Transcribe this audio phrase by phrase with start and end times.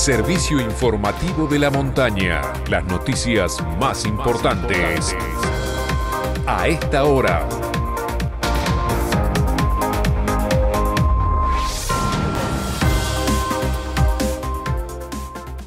[0.00, 2.40] servicio informativo de la montaña.
[2.70, 5.14] Las noticias más importantes
[6.46, 7.46] a esta hora.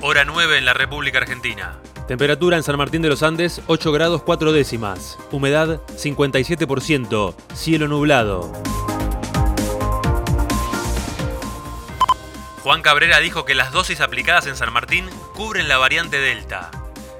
[0.00, 1.80] Hora 9 en la República Argentina.
[2.06, 5.18] Temperatura en San Martín de los Andes 8 grados 4 décimas.
[5.32, 7.34] Humedad 57%.
[7.52, 8.52] Cielo nublado.
[12.62, 16.70] Juan Cabrera dijo que las dosis aplicadas en San Martín cubren la variante Delta.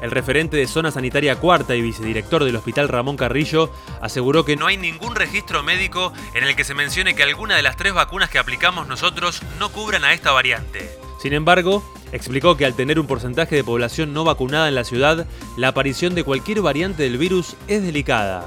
[0.00, 4.66] El referente de Zona Sanitaria Cuarta y vicedirector del Hospital Ramón Carrillo aseguró que no
[4.66, 8.30] hay ningún registro médico en el que se mencione que alguna de las tres vacunas
[8.30, 10.90] que aplicamos nosotros no cubran a esta variante.
[11.20, 15.26] Sin embargo, explicó que al tener un porcentaje de población no vacunada en la ciudad,
[15.58, 18.46] la aparición de cualquier variante del virus es delicada.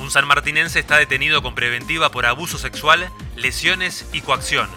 [0.00, 4.68] Un sanmartinense está detenido con preventiva por abuso sexual, lesiones y coacción.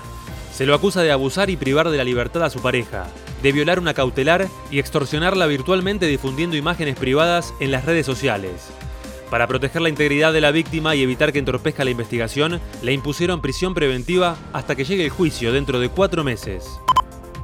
[0.55, 3.07] Se lo acusa de abusar y privar de la libertad a su pareja,
[3.43, 8.69] de violar una cautelar y extorsionarla virtualmente difundiendo imágenes privadas en las redes sociales.
[9.29, 13.41] Para proteger la integridad de la víctima y evitar que entorpezca la investigación, le impusieron
[13.41, 16.79] prisión preventiva hasta que llegue el juicio dentro de cuatro meses.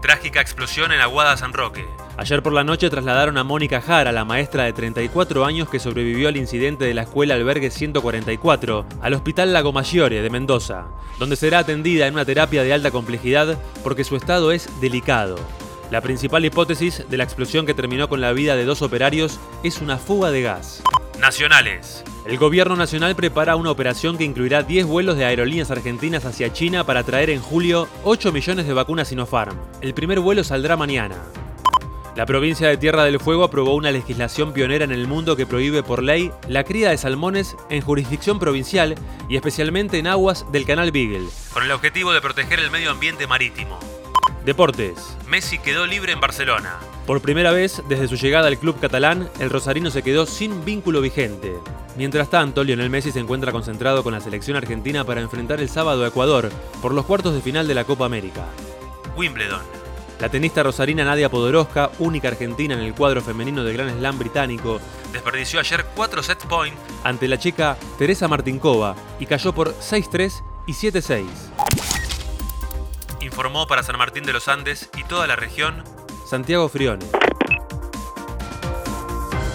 [0.01, 1.85] Trágica explosión en Aguada San Roque.
[2.17, 6.27] Ayer por la noche trasladaron a Mónica Jara, la maestra de 34 años que sobrevivió
[6.27, 10.87] al incidente de la escuela Albergue 144, al Hospital Lago Maggiore de Mendoza,
[11.19, 15.35] donde será atendida en una terapia de alta complejidad porque su estado es delicado.
[15.89, 19.81] La principal hipótesis de la explosión que terminó con la vida de dos operarios es
[19.81, 20.83] una fuga de gas.
[21.19, 22.03] Nacionales.
[22.25, 26.85] El gobierno nacional prepara una operación que incluirá 10 vuelos de aerolíneas argentinas hacia China
[26.85, 29.57] para traer en julio 8 millones de vacunas Sinopharm.
[29.81, 31.15] El primer vuelo saldrá mañana.
[32.13, 35.81] La provincia de Tierra del Fuego aprobó una legislación pionera en el mundo que prohíbe
[35.81, 38.95] por ley la cría de salmones en jurisdicción provincial
[39.29, 41.29] y especialmente en aguas del canal Beagle.
[41.53, 43.79] Con el objetivo de proteger el medio ambiente marítimo.
[44.43, 45.15] Deportes.
[45.29, 46.79] Messi quedó libre en Barcelona.
[47.07, 50.99] Por primera vez desde su llegada al club catalán, el rosarino se quedó sin vínculo
[50.99, 51.55] vigente.
[51.95, 56.03] Mientras tanto, Lionel Messi se encuentra concentrado con la selección argentina para enfrentar el sábado
[56.03, 56.49] a Ecuador
[56.81, 58.45] por los cuartos de final de la Copa América.
[59.15, 59.61] Wimbledon.
[60.21, 64.79] La tenista rosarina Nadia Podoroska, única argentina en el cuadro femenino del Gran Slam británico,
[65.11, 70.73] desperdició ayer cuatro set point ante la checa Teresa Martinkova y cayó por 6-3 y
[70.73, 71.25] 7-6.
[73.21, 75.83] Informó para San Martín de los Andes y toda la región
[76.29, 77.03] Santiago Frione.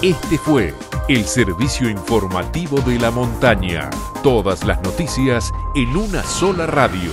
[0.02, 0.74] Este fue
[1.08, 3.88] el servicio informativo de la montaña.
[4.24, 7.12] Todas las noticias en una sola radio.